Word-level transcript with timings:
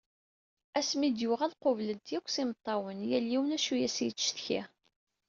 Asmi 0.79 1.05
I 1.07 1.09
d-yuγal, 1.15 1.53
qublen-t 1.61 2.11
yakk 2.13 2.27
s 2.29 2.35
imeṭṭawen, 2.43 2.99
yal 3.09 3.25
yiwen 3.31 3.55
acu 3.57 3.73
i 3.75 3.85
as-yettcetki. 3.87 4.61